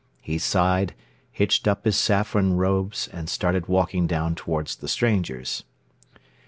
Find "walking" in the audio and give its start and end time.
3.67-4.07